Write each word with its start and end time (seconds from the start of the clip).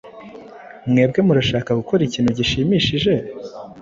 Mwebwe 0.89 1.19
murashaka 1.27 1.71
gukora 1.79 2.01
ikintu 2.05 2.31
gishimishije? 2.37 3.13